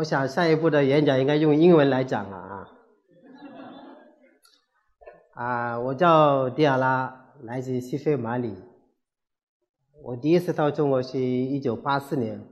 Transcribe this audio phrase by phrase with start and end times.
[0.00, 2.68] 我想下一步的演讲应该用英文来讲了啊。
[5.34, 8.54] 啊，我叫迪亚拉，来自西非马里。
[10.02, 12.42] 我第一次到中国是一九八四年。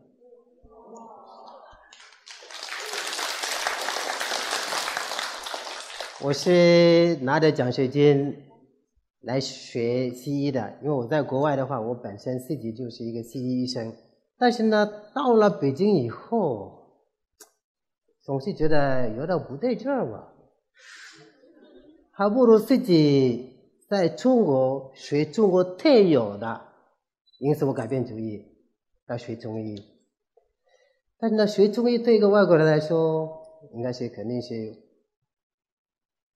[6.21, 8.43] 我是拿着奖学金
[9.23, 13.95] 来学西医的，因为我在国外的话，我本身自己就是一个西医医生。
[14.37, 16.75] 但是呢，到了北京以后，
[18.29, 20.35] 总是觉得有点不对劲儿吧，
[22.11, 23.57] 还不如自己
[23.89, 26.61] 在中国学中国特有的，
[27.39, 28.45] 因此我改变主意，
[29.09, 29.83] 要学中医。
[31.17, 34.77] 但是呢，学中医对一个外国人来说，应该是肯定是。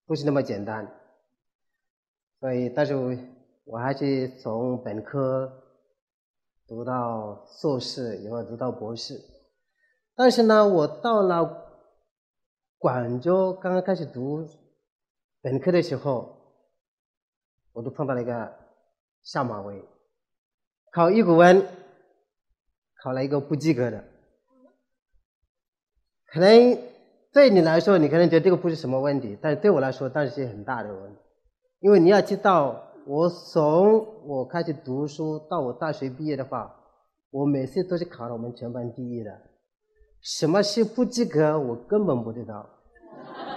[0.06, 0.91] 不是那么简单，
[2.41, 3.14] 所以，但是我
[3.64, 5.62] 我还是从本科
[6.66, 9.20] 读到硕士，以后读到博士。
[10.14, 11.61] 但是呢，我到了
[12.83, 14.44] 广州，刚刚开始读
[15.41, 16.36] 本科的时候，
[17.72, 18.52] 我都碰到了一个
[19.22, 19.80] 下马威，
[20.91, 21.64] 考一古文，
[23.00, 24.03] 考了一个不及格的，
[26.27, 26.77] 可能。
[27.33, 31.19] 对你来说，你可能觉得这个不是什么问题，但是对我来说，当然是很大的问题。
[31.78, 36.77] 因为你要知道，我从我开始读书到我大学毕业的话，
[37.30, 39.30] 我每次都是考了我们全班第一的。
[40.23, 42.65] 什么是不及格，我根本不知道；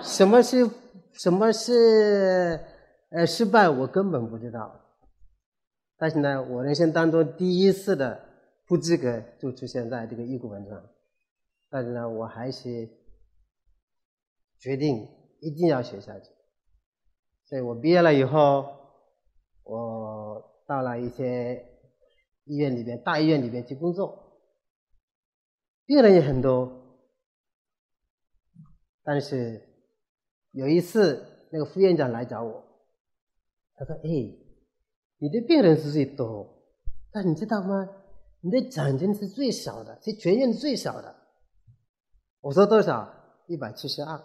[0.01, 0.69] 什么是
[1.13, 2.59] 什么是
[3.09, 4.81] 呃失败，我根本不知道。
[5.97, 8.19] 但是呢，我人生当中第一次的
[8.67, 10.83] 不及格就出现在这个一古文上。
[11.69, 12.89] 但是呢，我还是。
[14.57, 15.07] 决定
[15.41, 16.31] 一定要学下去，
[17.45, 18.65] 所以我毕业了以后，
[19.63, 21.63] 我到了一些
[22.45, 24.24] 医院里边，大医院里边去工作，
[25.85, 26.99] 病人也很多，
[29.03, 29.61] 但是
[30.51, 32.63] 有一次那个副院长来找我，
[33.75, 34.09] 他说：“哎，
[35.19, 36.63] 你的病人是最多，
[37.11, 37.87] 但你知道吗？
[38.41, 41.15] 你的奖金是最少的，是全院最少的。”
[42.41, 43.13] 我说多少？
[43.47, 44.23] 一百七十二。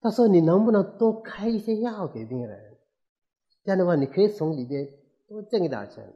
[0.00, 2.78] 他说：“你能不能多开一些药给病人？
[3.62, 4.88] 这样的话，你可以从里边
[5.28, 6.12] 多挣一点钱。”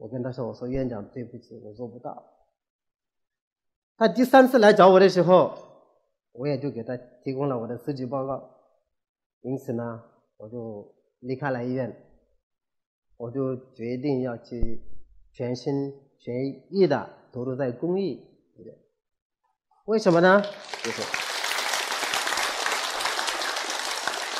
[0.00, 2.24] 我跟他说：“我说院长，对不起，我做不到。”
[3.98, 5.58] 他第三次来找我的时候，
[6.32, 8.48] 我也就给他提供了我的辞职报告。
[9.40, 10.02] 因此呢，
[10.36, 11.96] 我就离开了医院，
[13.16, 14.80] 我就决定要去
[15.32, 16.34] 全心全
[16.70, 18.24] 意的投入在公益
[18.56, 18.78] 里面。
[19.86, 20.40] 为什么呢？
[20.84, 21.02] 就是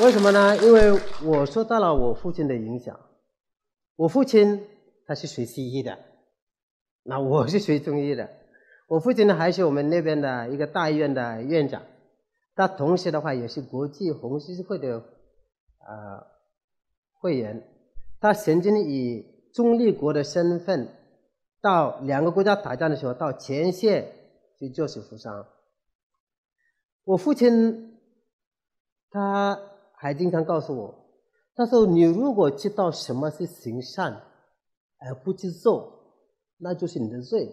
[0.04, 0.56] 为什么呢？
[0.58, 2.96] 因为我受到了我父亲的影响。
[3.96, 4.64] 我父亲
[5.08, 5.98] 他是学西医的，
[7.02, 8.30] 那我是学中医的。
[8.86, 11.82] 我父亲呢，还是我们那边的一个大医院的院长，
[12.54, 14.98] 他同时的话也是国际红十字会的
[15.78, 16.22] 啊
[17.14, 17.66] 会员。
[18.20, 20.88] 他曾经以中立国的身份
[21.60, 24.14] 到两个国家打仗的时候，到前线。
[24.60, 25.46] 去救死扶伤。
[27.04, 27.96] 我父亲
[29.08, 29.56] 他
[29.94, 31.06] 还经常告诉我，
[31.54, 34.20] 他说：“你如果知道什么是行善，
[34.98, 36.14] 而不去做，
[36.58, 37.50] 那就是你的罪。”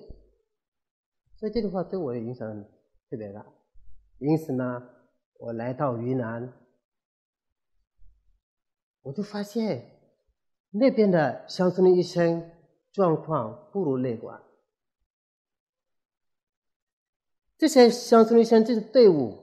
[1.38, 2.64] 所以这句话对我的影响
[3.10, 3.46] 特别大。
[4.20, 4.90] 因此呢，
[5.38, 6.54] 我来到云南，
[9.02, 10.00] 我就发现
[10.72, 12.52] 那边的乡村的医生
[12.92, 14.42] 状况不如内管。
[17.58, 19.38] 这些乡村医生这些队伍，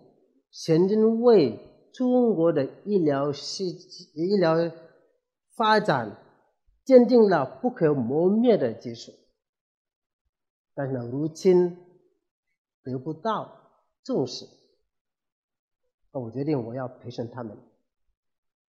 [0.50, 1.58] 曾经为
[1.92, 3.68] 中国的医疗系
[4.14, 4.56] 医疗
[5.54, 6.16] 发展
[6.84, 9.12] 奠定了不可磨灭的基础。
[10.74, 11.76] 但是呢，如今
[12.82, 13.70] 得不到
[14.02, 14.46] 重视，
[16.12, 17.56] 那我决定我要培训他们。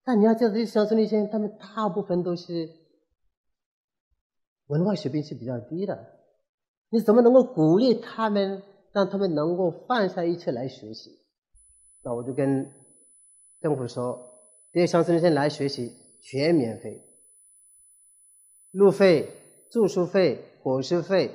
[0.02, 2.70] 但你要知道，这些乡村医生，他们大部分都是
[4.66, 6.20] 文化水平是比较低的，
[6.88, 8.62] 你怎么能够鼓励他们？
[8.92, 11.16] 让他们能够放下一切来学习，
[12.02, 12.72] 那我就跟
[13.60, 14.36] 政府说，
[14.72, 17.00] 这些乡村医生来学习全免费，
[18.70, 19.28] 路费、
[19.70, 21.30] 住宿费、伙食费，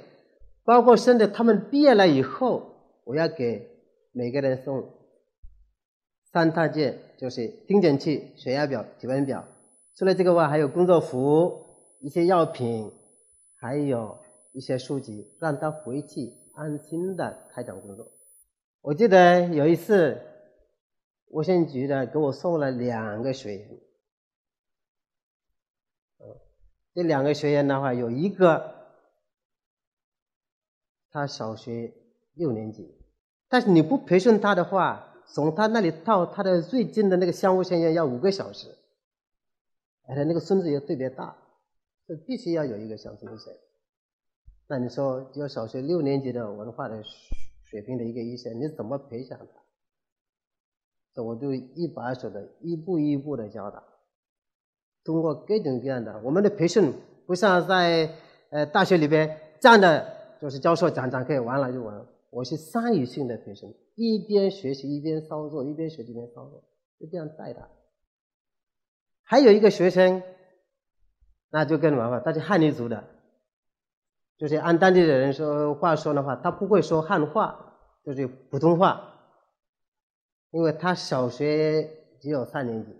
[0.63, 2.73] 包括甚至他们毕业了以后，
[3.03, 3.67] 我要给
[4.11, 4.89] 每个人送
[6.31, 9.45] 三大件，就是听诊器、血压表、体温表。
[9.95, 11.65] 除了这个外，还有工作服、
[12.01, 12.91] 一些药品，
[13.57, 14.17] 还有
[14.53, 16.45] 一些书籍，让他回去。
[16.57, 18.07] 安心的开展工作。
[18.81, 20.17] 我记得有一次，
[21.31, 23.67] 卫生局的给我送了两个学员，
[26.95, 28.73] 这两个学员的话，有一个
[31.11, 31.93] 他小学
[32.35, 32.95] 六年级，
[33.49, 38.77] 但是你不培训他的话，从他那里到他的最近的那个相互线院要五个小时，
[40.07, 41.35] 而且那个孙子也特别大，
[42.07, 43.59] 这必须要有一个小孙子。
[44.67, 47.03] 那你说，只有小学六年级的文化的
[47.65, 49.45] 水平的一个医生，你怎么培养他？
[51.13, 53.83] 这我就一把手的，一步一步的教他。
[55.05, 56.91] 通过各种各样的，我们的培训
[57.27, 58.09] 不像在
[58.49, 60.03] 呃大学里边这样的，
[60.41, 62.05] 就是教授讲讲课完了就完了。
[62.31, 66.63] 我是参与性的培训，一边学习一边操作，一边学习一边操作，
[66.99, 67.69] 就这样带他。
[69.23, 70.21] 还有一个学生，
[71.51, 73.03] 那就更麻烦，他是汉尼族的。
[74.37, 79.13] 就是按当地的人说话说的话，他不会说汉话，就是普通话，
[80.51, 82.91] 因为他小学只有三年级。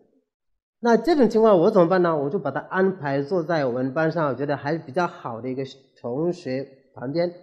[0.85, 2.15] 那这种情况我怎么办呢？
[2.15, 5.63] 我就把他安排坐在我们班上，我觉得还是比较好的一个
[5.99, 7.33] 同学旁边。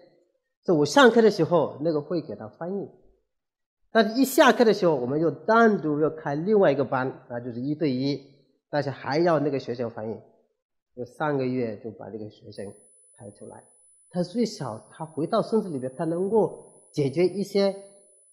[0.62, 2.86] 就我上课的时候，那个会给他翻译；
[3.90, 8.20] 但是一下课的时候，我们又单独要开另外一个班，那就是一对一，
[8.70, 10.16] 但是还要那个学生翻译。
[10.94, 12.72] 就三个月就把这个学生
[13.18, 13.64] 开出来。
[14.12, 17.74] 他最少，他回到村子里边，他能够解决一些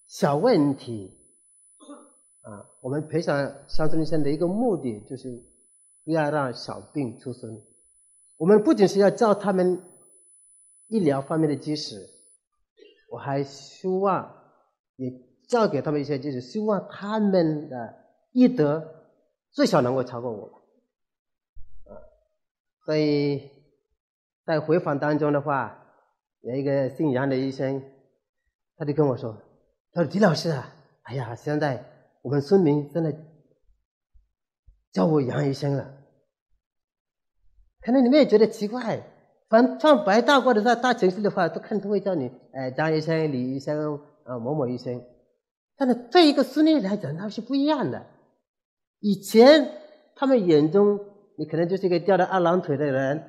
[0.05, 1.17] 小问题。
[2.81, 5.43] 我们培养乡村医生的一个目的就是
[6.03, 7.61] 不要让小病出生。
[8.37, 9.81] 我们不仅是要教他们
[10.87, 12.09] 医疗方面的知识，
[13.09, 14.33] 我还希望
[14.95, 15.11] 也
[15.47, 17.95] 教给他们一些知识，希望他们的
[18.31, 19.05] 医德
[19.51, 20.45] 最少能够超过我。
[21.85, 21.97] 啊，
[22.85, 23.49] 所以。
[24.45, 25.79] 在回访当中的话，
[26.41, 27.83] 有一个姓杨的医生，
[28.75, 29.37] 他就跟我说
[29.93, 30.73] ：“他说李老师啊，
[31.03, 31.85] 哎呀，现在
[32.21, 33.13] 我们村民真的
[34.91, 35.95] 叫我杨医生了。
[37.81, 39.01] 可能你们也觉得奇怪，
[39.49, 45.01] 反正白大褂的在大城市的话，都看都会叫你哎张医生、李医生啊某某医生。
[45.77, 48.05] 但是对一个孙女来讲，那是不一样的。
[48.99, 49.71] 以前
[50.15, 50.99] 他们眼中，
[51.37, 53.23] 你可能就是一个吊着二郎腿的人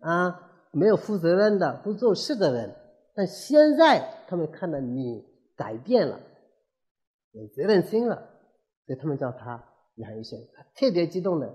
[0.00, 2.72] 啊。”没有负责任的、不做事的人，
[3.12, 5.26] 但现在他们看到你
[5.56, 6.20] 改变了，
[7.32, 8.29] 有责任心了，
[8.90, 9.64] 所以他们叫他
[9.94, 11.54] 杨医生，他特别激动的，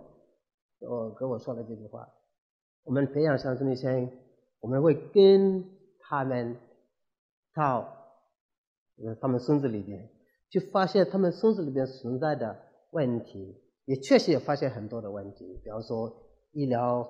[0.80, 2.08] 我跟我说了这句话。
[2.86, 4.10] 我们培养乡村医生，
[4.62, 5.66] 我们会跟
[6.00, 6.56] 他们
[7.54, 7.94] 到
[9.04, 10.10] 呃他们村子里边
[10.50, 12.58] 去发现他们村子里边存在的
[12.92, 16.16] 问题，也确实也发现很多的问题，比方说
[16.54, 17.02] 医疗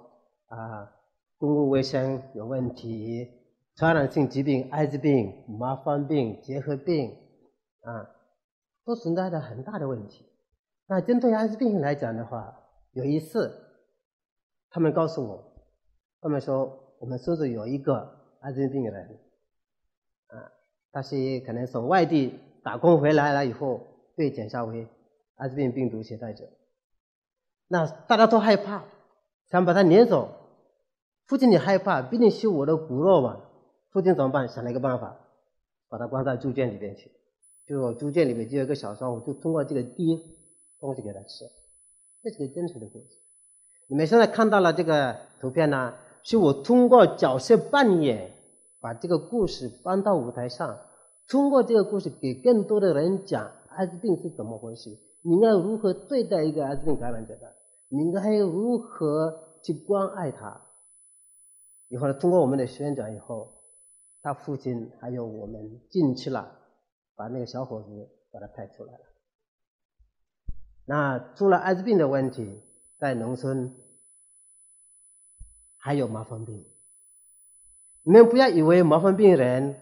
[0.47, 0.91] 啊。
[1.37, 3.29] 公共卫生有问题，
[3.75, 7.11] 传染性疾病、艾滋病、麻风病、结核病，
[7.81, 8.14] 啊，
[8.85, 10.25] 都存在着很大的问题。
[10.87, 12.55] 那针对艾滋病来讲的话，
[12.91, 13.51] 有一次，
[14.69, 15.43] 他们告诉我，
[16.21, 19.19] 他们说我们村子有一个艾滋病人，
[20.27, 20.51] 啊，
[20.91, 23.81] 他是可能从外地打工回来了以后
[24.15, 24.87] 被检查为
[25.35, 26.47] 艾滋病病毒携带者，
[27.67, 28.85] 那大家都害怕，
[29.47, 30.29] 想把他撵走。
[31.25, 33.41] 父亲，你害怕，毕竟是我的骨肉嘛。
[33.89, 34.47] 父亲怎么办？
[34.47, 35.17] 想了一个办法，
[35.89, 37.11] 把他关在猪圈里边去。
[37.67, 40.21] 就我猪圈里面就有一个小窗户，就通过这个滴
[40.79, 41.45] 东西给他吃。
[42.21, 43.05] 这是个真实的故事。
[43.87, 45.93] 你们现在看到了这个图片呢，
[46.23, 48.31] 是我通过角色扮演，
[48.79, 50.79] 把这个故事搬到舞台上，
[51.27, 54.89] 通过这个故事给更多的人讲艾滋病是怎么回事，
[55.23, 57.55] 你应该如何对待一个艾滋病感染者的，
[57.89, 60.61] 你应该如何去关爱他。
[61.89, 63.53] 以后呢，通过我们的宣传以后，
[64.21, 66.59] 他父亲还有我们进去了，
[67.15, 68.99] 把那个小伙子把他派出来了。
[70.85, 72.61] 那除了艾滋病的问题，
[72.97, 73.75] 在农村
[75.77, 76.65] 还有麻风病。
[78.03, 79.81] 你们不要以为麻风病人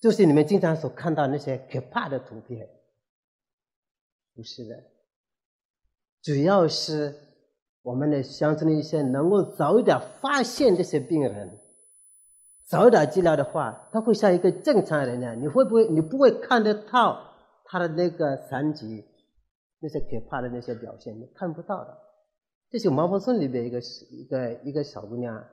[0.00, 2.68] 就是你们经常所看到那些可怕的图片，
[4.34, 4.82] 不是的，
[6.22, 7.26] 主要是。
[7.82, 11.58] 我们的乡村的一些能够早一点发现这些病人，
[12.70, 15.42] 早一点治疗的话，他会像一个正常人一样。
[15.42, 15.88] 你会不会？
[15.88, 17.20] 你不会看得到
[17.64, 19.04] 他的那个残疾，
[19.80, 21.98] 那些可怕的那些表现，你看不到的。
[22.70, 25.44] 这是毛坡村里边一个一个一个小姑娘，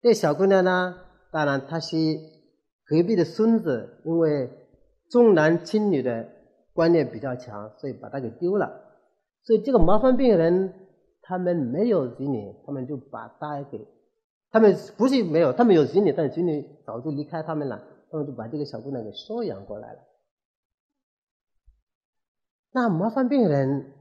[0.00, 0.94] 这小姑娘呢，
[1.32, 1.96] 当然她是
[2.86, 4.48] 隔壁的孙子，因为
[5.10, 6.28] 重男轻女的
[6.72, 8.70] 观念比较强，所以把她给丢了。
[9.42, 10.72] 所以这个麻风病人。
[11.28, 13.84] 他们没有子女，他们就把她给，
[14.56, 20.00] 他们不是没有，他们有子女，但子女早就离开他们了，他们就把这个小姑娘给收养过来了。
[22.72, 23.92] 那麻风病人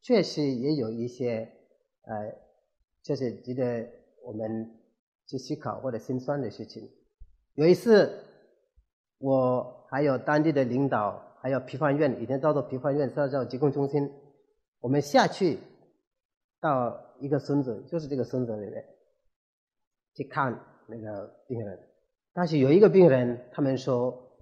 [0.00, 1.52] 确实也有一些
[2.04, 2.32] 呃
[3.02, 3.86] 就是值得
[4.24, 4.80] 我们
[5.26, 6.88] 去思考或者心酸的事情。
[7.52, 8.18] 有一次，
[9.18, 14.10] 我还有当地的领导，还有批发院，以前叫做批发院，现在叫疾控中心，
[14.80, 15.58] 我们下去
[16.62, 18.82] 到一个村子，就是这个村子里面
[20.16, 20.58] 去看
[20.88, 21.78] 那个病人，
[22.32, 24.40] 但是有一个病人，他们说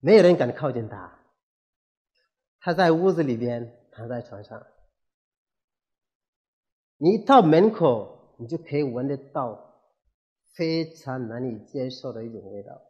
[0.00, 1.16] 没有人敢靠近他，
[2.58, 4.66] 他在屋子里边躺在床上。
[6.96, 9.80] 你一到门口，你就可以闻得到
[10.54, 12.82] 非常难以接受的一种味道。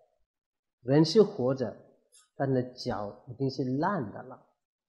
[0.80, 1.76] 人是活着，
[2.34, 4.46] 但是脚已经是烂的了，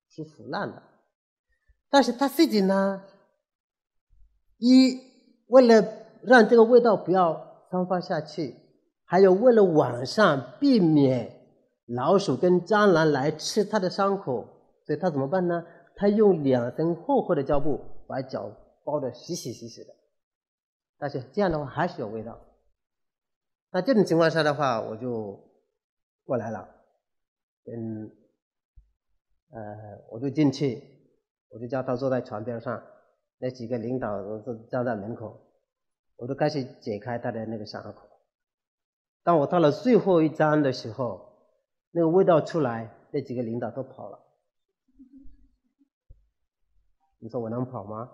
[0.07, 0.81] 是腐烂的。
[1.89, 3.03] 但是他自己呢，
[4.57, 5.01] 一
[5.47, 8.55] 为了让这个味道不要散发下去，
[9.05, 11.31] 还有为了晚上避免
[11.87, 14.45] 老鼠跟蟑螂来吃他的伤口，
[14.85, 15.65] 所以他怎么办呢？
[15.95, 18.51] 他用两层厚厚的胶布把脚。
[18.87, 19.95] 包的洗洗洗洗的，
[20.99, 22.39] 但是这样的话还是有味道。
[23.71, 25.39] 那这种情况下的话，我就
[26.23, 26.69] 过来了，
[27.65, 28.11] 嗯，
[29.49, 30.83] 呃，我就进去，
[31.49, 32.79] 我就叫他坐在床边上，
[33.39, 35.35] 那几个领导都站在门口，
[36.17, 38.07] 我就开始解开他的那个伤口。
[39.23, 41.33] 当我到了最后一张的时候，
[41.91, 44.19] 那个味道出来，那几个领导都跑了。
[47.19, 48.11] 你说我能跑吗？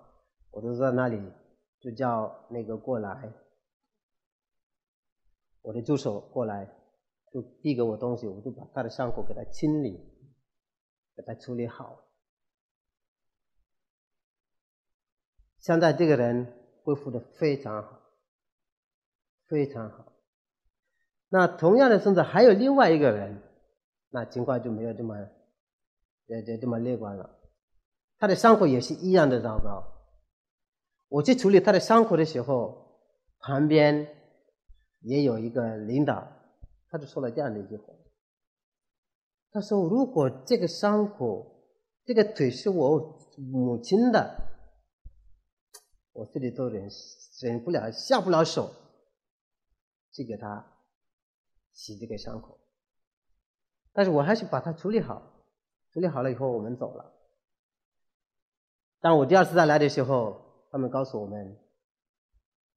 [0.52, 1.22] 我就在那里，
[1.80, 3.34] 就叫那个过来，
[5.62, 6.70] 我的助手过来，
[7.32, 9.98] 就递给我东西，我就把他的伤口给他清理，
[11.16, 12.04] 给他处理好。
[15.60, 18.00] 现在这个人恢复的非常好，
[19.48, 20.12] 非常好。
[21.30, 23.42] 那同样的甚至还有另外一个人，
[24.10, 27.38] 那情况就没有这么，呃，就这么乐观了。
[28.18, 29.84] 他的伤口也是一样的糟糕。
[31.08, 33.02] 我去处理他的伤口的时候，
[33.40, 34.08] 旁边
[35.02, 36.28] 也有一个领导，
[36.90, 37.86] 他就说了这样的一句话
[39.52, 41.66] ：“他说，如果这个伤口，
[42.06, 44.51] 这个腿是我母亲的，
[46.14, 46.90] 我这里都忍
[47.42, 48.74] 忍不了，下不了手
[50.12, 50.66] 去给他
[51.74, 52.60] 洗这个伤口。
[53.94, 55.44] 但是我还是把它处理好，
[55.92, 57.14] 处理好了以后，我们走了。
[59.00, 61.60] 当我第二次再来的时候。”他们告诉我们，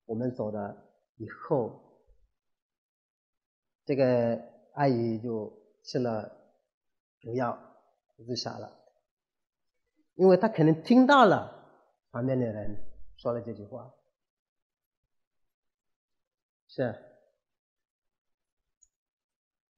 [0.04, 0.76] 我们走了
[1.14, 2.02] 以后，
[3.84, 4.36] 这个
[4.72, 6.28] 阿姨就吃了
[7.20, 7.56] 毒药，
[8.16, 8.80] 自杀了。
[10.16, 11.70] 因为她可能听到了
[12.10, 12.93] 旁边的人
[13.24, 13.94] 说了这句话，
[16.68, 16.94] 是。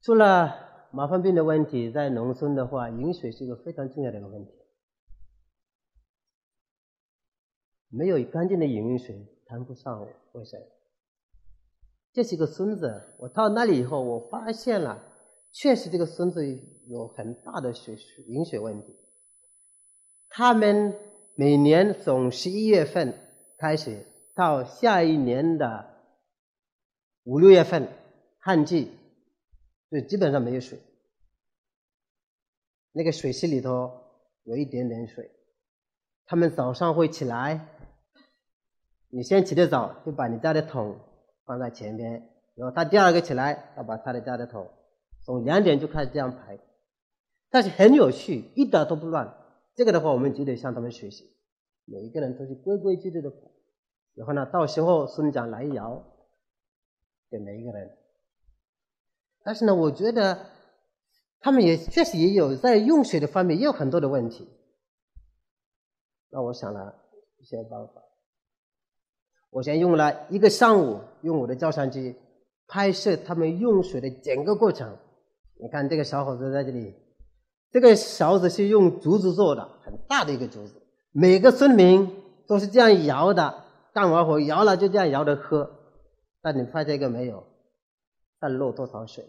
[0.03, 4.51] 除了麻风病的问题，在农村的话，饮水是一个非常重要的一个问题。
[7.89, 10.61] 没有干净的饮用水，谈不上卫生。
[12.13, 15.05] 这是一个孙子，我到那里以后，我发现了，
[15.53, 16.45] 确实这个孙子
[16.89, 18.97] 有很大的水饮水问题。
[20.31, 20.99] 他们
[21.37, 23.23] 每年从十一月份
[23.59, 25.87] 开始到下一年的
[27.25, 27.89] 五六月份
[28.39, 28.93] 旱季，
[29.91, 30.79] 就基本上没有水。
[32.93, 33.91] 那个水池里头
[34.45, 35.31] 有一点点水，
[36.27, 37.69] 他们早上会起来。
[39.09, 40.99] 你先起得早，就把你家的桶
[41.45, 44.71] 放在前边，然后他第二个起来，要把他的家的桶
[45.25, 46.59] 从两点就开始这样排，
[47.51, 49.35] 但是很有趣，一点都不乱。
[49.75, 51.37] 这个的话，我们就得向他们学习，
[51.87, 53.33] 每一个人都是规规矩矩的。
[54.15, 56.03] 然后呢，到时候孙长来摇
[57.31, 57.97] 给每一个人。
[59.43, 60.47] 但是呢，我觉得
[61.41, 64.49] 他们也确实也有在用水的方面也有很多的问题。
[66.31, 66.95] 那我想了
[67.39, 68.03] 一些办法。
[69.51, 72.17] 我先用了一个上午，用我的照相机
[72.67, 74.99] 拍摄他们用水的整个过程。
[75.59, 76.95] 你看这个小伙子在这里，
[77.71, 80.83] 这个勺子是用竹子做的，很大的一个竹子。
[81.19, 82.13] 每个村民
[82.47, 85.71] 都是这样摇的，干完活摇了就这样摇着喝。
[86.43, 87.43] 但你拍这个没有，
[88.39, 89.25] 但漏多少水？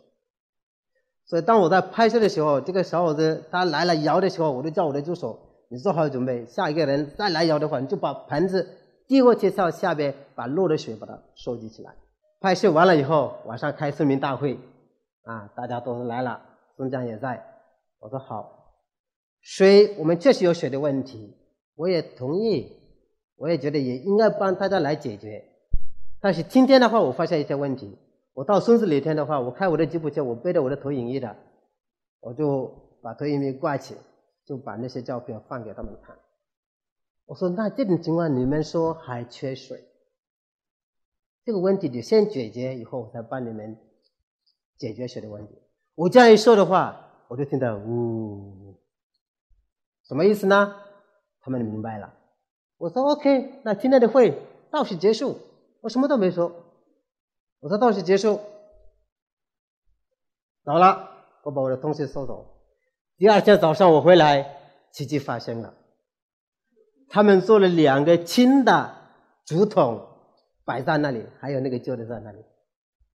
[1.25, 5.39] 所以当我在拍摄的时候，这个小伙子他来了摇的时候，我就叫我的助手，
[5.69, 8.67] 你做好准备，下一个人再来摇的话，你就把盆子。
[9.07, 11.95] 递过去到下边，把漏的水把它收集起来。
[12.41, 14.59] 拍摄完了以后，晚上开村民大会，
[15.23, 16.41] 啊，大家都来了，
[16.75, 17.41] 村长也在。
[17.99, 18.73] 我说好，
[19.39, 21.33] 水我们确实有水的问题，
[21.77, 22.73] 我也同意，
[23.35, 25.45] 我也觉得也应该帮大家来解决。
[26.19, 27.97] 但是今天的话，我发现一些问题。
[28.33, 31.35] 我到孙子里天的话，我开我的吉普车，我背着我的投影仪的，
[32.19, 33.95] 我就把投影仪挂起，
[34.43, 36.17] 就把那些照片放给他们看。
[37.27, 39.83] 我说那这种情况你们说还缺水，
[41.45, 43.77] 这个问题得先解决，以后我才帮你们
[44.77, 45.53] 解决水的问题。
[45.93, 48.75] 我这样一说的话，我就听到呜，
[50.03, 50.75] 什么意思呢？
[51.47, 52.13] 他们明白了。
[52.77, 54.37] 我说 OK，那今天的会
[54.69, 55.39] 到此结束。
[55.79, 56.51] 我什么都没说。
[57.61, 58.37] 我说到此结束，
[60.65, 61.09] 走了。
[61.43, 62.45] 我把我的东西收走。
[63.17, 64.57] 第二天早上我回来，
[64.91, 65.73] 奇迹发生了。
[67.07, 68.93] 他们做了两个新的
[69.45, 70.05] 竹筒
[70.65, 72.39] 摆在那里，还有那个旧的在那里。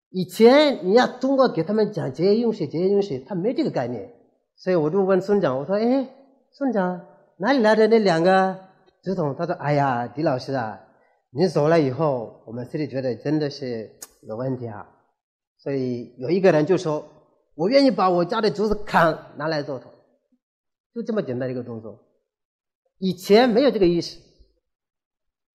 [0.09, 4.09] 以前你要通过给他们讲节约用水、节约用水，他没这个概念。
[4.55, 6.07] 所以我就问村长，我说：“哎，
[6.53, 7.01] 村长，
[7.41, 8.57] 哪里来的那两个
[9.03, 10.79] 竹筒？”他说：“哎呀，狄老师啊。”
[11.33, 13.89] 你走了以后，我们心里觉得真的是
[14.23, 14.85] 有问题啊，
[15.57, 17.07] 所以有一个人就说
[17.55, 19.89] ：“我愿意把我家的竹子砍拿来做桶。”
[20.93, 21.97] 就这么简单一个动作。
[22.97, 24.19] 以前没有这个意识，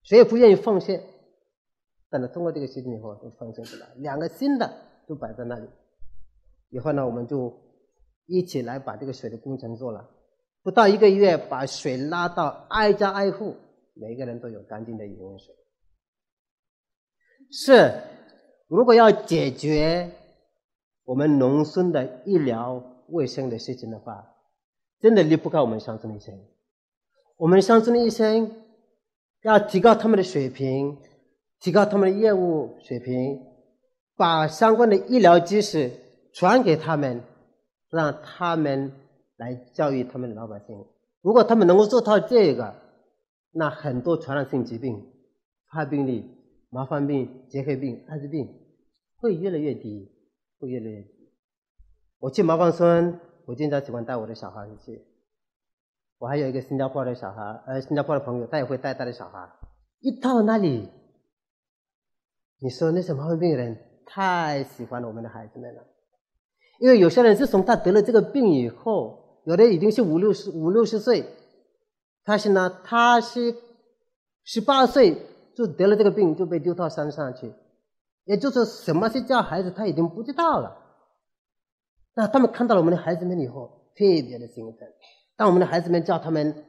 [0.01, 0.99] 谁也不愿意奉献。
[2.09, 4.67] 但是通过这个事情以后，都奉献出来，两个新的
[5.07, 5.69] 都摆在那里。
[6.69, 7.55] 以后呢，我们就
[8.25, 10.09] 一起来把这个水的工程做了。
[10.67, 13.55] 不到一个月，把水拉到挨家挨户，
[13.93, 15.55] 每个人都有干净的饮用水。
[17.49, 18.01] 是，
[18.67, 20.11] 如果要解决
[21.05, 24.27] 我们农村的医疗卫生的事情的话，
[24.99, 26.37] 真的离不开我们乡村的医生。
[27.37, 28.51] 我们乡村的医生
[29.43, 30.97] 要提高他们的水平，
[31.61, 33.41] 提高他们的业务水平，
[34.17, 35.89] 把相关的医疗知识
[36.33, 37.23] 传给他们，
[37.89, 38.91] 让他们
[39.37, 40.85] 来教育他们的老百姓。
[41.21, 42.75] 如果他们能够做到这个，
[43.51, 45.11] 那很多传染性疾病
[45.71, 46.33] 发病率。
[46.69, 48.45] 麻风病、结核病、艾滋病
[49.15, 50.11] 会越来越低，
[50.59, 51.31] 会越来越低。
[52.19, 55.01] 我去麻风村，我经常喜欢带我的小孩去。
[56.17, 59.49] 我还有一个新加坡的小孩，呃，新加坡的朋友，他也会带他的小孩。
[60.01, 60.89] 一到那里，
[62.59, 65.81] 你说那些麻风病人太喜欢我们的孩子们了，
[66.81, 71.23] 因为有些人自从他得了这个病以后，有的已经是五六十、五六十岁，
[72.25, 73.55] 但是呢，他是
[74.43, 75.23] 十八岁。
[75.57, 77.51] 就得了这个病，就被丢到山上去，
[78.25, 80.77] 也就是什么是叫孩子，他已经不知道了。
[82.13, 84.87] 那他们看到了我们的孩子们以后，特别的兴奋。
[85.35, 86.63] 当我们的孩子们叫他们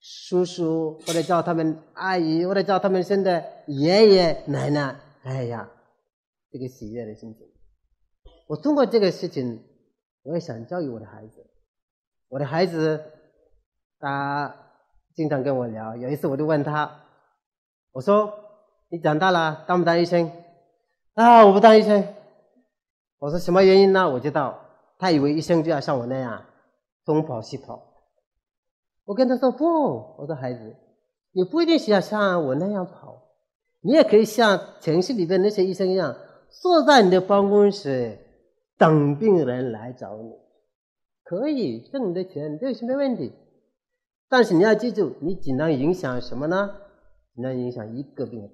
[0.00, 5.70] 叔叔，或者叫他们阿姨，或者叫他们现在爷爷奶奶，哎呀，
[6.50, 7.46] 这个喜悦的心情。
[8.46, 9.62] 我通过这个事情，
[10.22, 11.44] 我也想教育我的孩子。
[12.28, 13.02] 我的孩子，
[13.98, 14.54] 他
[15.14, 15.96] 经常跟我聊。
[15.96, 17.04] 有一次，我就问他。
[17.92, 18.32] 我说
[18.90, 20.30] ：“你长大了当不当医生？”
[21.14, 22.06] 啊，我不当医生。
[23.18, 24.60] 我说：“什么原因呢？”我知道，
[24.98, 26.44] 他以为医生就要像我那样
[27.04, 27.82] 东跑西跑。
[29.04, 29.64] 我跟他说：“不，
[30.18, 30.76] 我说孩子，
[31.32, 33.22] 你不一定需要像我那样跑，
[33.80, 36.14] 你也可以像城市里的那些医生一样，
[36.62, 38.18] 坐在你的办公室
[38.76, 40.30] 等病人来找你，
[41.28, 43.32] 可以挣你的钱，这是没问题。
[44.30, 46.70] 但是你要记住，你只能影响什么呢？”
[47.36, 48.50] 只能影响一个病人，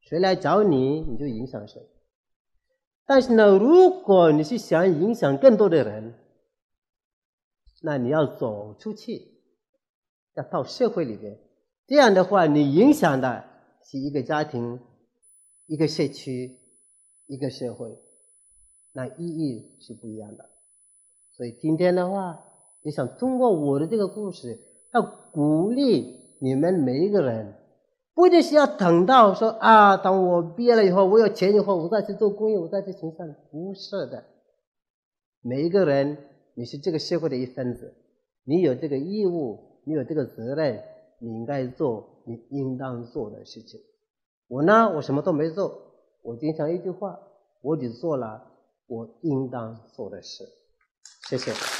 [0.00, 1.80] 谁来找你，你就影响谁。
[3.06, 6.14] 但是呢，如果你是想影响更多的人，
[7.82, 9.40] 那你要走出去，
[10.34, 11.38] 要到社会里边。
[11.86, 13.44] 这样的话，你影响的
[13.84, 14.80] 是一个家庭、
[15.66, 16.58] 一个社区、
[17.28, 17.96] 一个社会，
[18.92, 20.50] 那意义是不一样的。
[21.40, 22.38] 所以今天的话，
[22.82, 24.58] 也想通过我的这个故事，
[24.92, 25.00] 要
[25.32, 27.54] 鼓励你们每一个人。
[28.12, 33.34] 不一定是要等到说啊，等我毕业了以后，我有钱以后，我再去做公益，我再去行善。
[33.50, 34.22] 不是的，
[35.40, 36.18] 每一个人，
[36.56, 37.94] 你是这个社会的一份子，
[38.44, 40.82] 你有这个义务，你有这个责任，
[41.20, 43.80] 你应该做你应当做的事情。
[44.46, 45.72] 我呢，我什么都没做，
[46.22, 47.18] 我经常一句话，
[47.62, 48.44] 我只做了
[48.86, 50.44] 我应当做的事。
[51.30, 51.79] 谢谢。